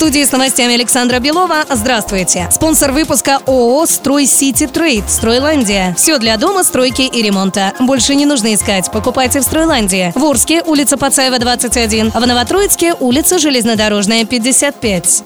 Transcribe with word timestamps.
Студии 0.00 0.24
с 0.24 0.32
новостями 0.32 0.72
Александра 0.72 1.18
Белова. 1.18 1.66
Здравствуйте. 1.68 2.48
Спонсор 2.50 2.90
выпуска 2.92 3.38
ООО 3.44 3.84
«Строй 3.84 4.24
Сити 4.24 4.66
Трейд» 4.66 5.10
«Стройландия». 5.10 5.94
Все 5.94 6.16
для 6.16 6.38
дома, 6.38 6.64
стройки 6.64 7.02
и 7.02 7.20
ремонта. 7.20 7.74
Больше 7.78 8.14
не 8.14 8.24
нужно 8.24 8.54
искать. 8.54 8.90
Покупайте 8.90 9.40
в 9.40 9.42
«Стройландии». 9.42 10.10
В 10.14 10.24
Орске, 10.24 10.62
улица 10.62 10.96
Пацаева, 10.96 11.38
21. 11.38 12.12
В 12.12 12.26
Новотроицке, 12.26 12.94
улица 12.98 13.38
Железнодорожная, 13.38 14.24
55. 14.24 15.22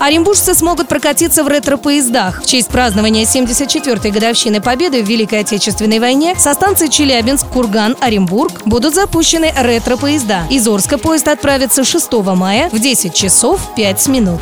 Оренбуржцы 0.00 0.52
смогут 0.54 0.88
прокатиться 0.88 1.44
в 1.44 1.46
ретро-поездах. 1.46 2.42
В 2.42 2.46
честь 2.46 2.70
празднования 2.70 3.22
74-й 3.22 4.10
годовщины 4.10 4.60
Победы 4.60 5.00
в 5.00 5.06
Великой 5.06 5.42
Отечественной 5.42 6.00
войне 6.00 6.34
со 6.36 6.54
станции 6.54 6.88
Челябинск, 6.88 7.46
Курган, 7.46 7.96
Оренбург 8.00 8.62
будут 8.64 8.96
запущены 8.96 9.52
ретро-поезда. 9.56 10.42
Из 10.50 10.66
Орска 10.66 10.98
поезд 10.98 11.28
отправится 11.28 11.84
6 11.84 12.12
мая 12.34 12.68
в 12.70 12.80
10 12.80 13.14
часов 13.14 13.60
5 13.76 13.91
минут. 14.08 14.40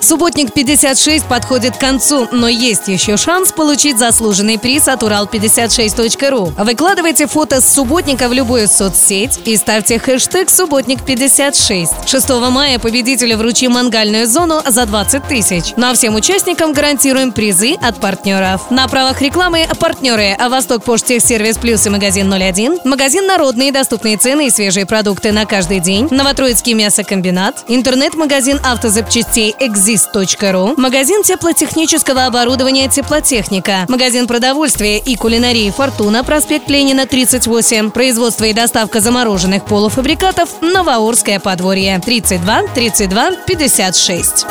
Субботник 0.00 0.54
56 0.54 1.26
подходит 1.26 1.76
к 1.76 1.80
концу, 1.80 2.26
но 2.32 2.48
есть 2.48 2.88
еще 2.88 3.18
шанс 3.18 3.52
получить 3.52 3.98
заслуженный 3.98 4.58
приз 4.58 4.88
от 4.88 5.02
Урал56.ру. 5.02 6.54
Выкладывайте 6.56 7.26
фото 7.26 7.60
с 7.60 7.74
субботника 7.74 8.28
в 8.28 8.32
любую 8.32 8.66
соцсеть 8.66 9.38
и 9.44 9.56
ставьте 9.56 9.98
хэштег 9.98 10.48
«Субботник56». 10.48 11.88
6 12.06 12.28
мая 12.50 12.78
победителю 12.78 13.36
вручим 13.36 13.72
мангальную 13.72 14.26
зону 14.26 14.62
за 14.66 14.86
20 14.86 15.28
тысяч. 15.28 15.74
Ну 15.76 15.90
а 15.90 15.94
всем 15.94 16.14
участникам 16.14 16.72
гарантируем 16.72 17.30
призы 17.32 17.74
от 17.74 18.00
партнеров. 18.00 18.70
На 18.70 18.88
правах 18.88 19.20
рекламы 19.20 19.66
партнеры 19.78 20.34
Восток 20.48 20.82
Поштех 20.82 21.22
Сервис 21.22 21.58
Плюс 21.58 21.86
и 21.86 21.90
магазин 21.90 22.32
01, 22.32 22.80
магазин 22.84 23.26
Народные 23.26 23.70
доступные 23.70 24.16
цены 24.16 24.46
и 24.46 24.50
свежие 24.50 24.86
продукты 24.86 25.30
на 25.30 25.44
каждый 25.44 25.80
день, 25.80 26.08
Новотроицкий 26.10 26.72
мясокомбинат, 26.72 27.64
интернет-магазин 27.68 28.60
автозапчастей 28.64 29.54
«Экзит 29.60 29.89
Exist.ru, 29.90 30.74
магазин 30.76 31.22
теплотехнического 31.22 32.26
оборудования 32.26 32.88
«Теплотехника», 32.88 33.86
магазин 33.88 34.28
продовольствия 34.28 34.98
и 34.98 35.16
кулинарии 35.16 35.70
«Фортуна», 35.70 36.22
проспект 36.22 36.68
Ленина, 36.70 37.06
38, 37.06 37.90
производство 37.90 38.44
и 38.44 38.52
доставка 38.52 39.00
замороженных 39.00 39.64
полуфабрикатов 39.64 40.48
«Новоурское 40.60 41.40
подворье», 41.40 41.98
32 41.98 42.62
32 42.74 43.32
56. 43.46 44.46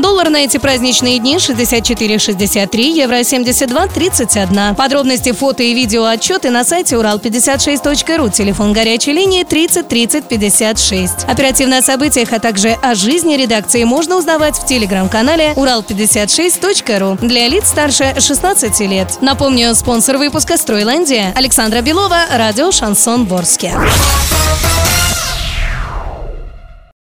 Доллар 0.00 0.30
на 0.30 0.38
эти 0.38 0.56
праздничные 0.56 1.18
дни 1.18 1.36
64,63, 1.36 2.80
евро 2.80 3.22
72, 3.22 3.86
31. 3.88 4.74
Подробности, 4.74 5.32
фото 5.32 5.62
и 5.62 5.74
видео 5.74 6.06
отчеты 6.06 6.48
на 6.48 6.64
сайте 6.64 6.96
урал56.ру, 6.96 8.30
телефон 8.30 8.72
горячей 8.72 9.12
линии 9.12 9.44
30 9.44 9.88
30 9.88 10.24
56. 10.24 11.24
Оперативно 11.28 11.78
о 11.78 11.82
событиях, 11.82 12.32
а 12.32 12.38
также 12.38 12.78
о 12.80 12.94
жизни 12.94 13.34
редакции 13.34 13.84
можно 13.84 14.16
узнавать 14.16 14.59
в 14.60 14.66
телеграм-канале 14.66 15.52
урал56.ру 15.52 17.18
для 17.26 17.48
лиц 17.48 17.68
старше 17.68 18.14
16 18.18 18.80
лет. 18.80 19.18
Напомню, 19.20 19.74
спонсор 19.74 20.18
выпуска 20.18 20.56
«Стройландия» 20.56 21.32
Александра 21.34 21.80
Белова, 21.80 22.26
радио 22.30 22.70
«Шансон 22.70 23.24
Ворске». 23.24 23.72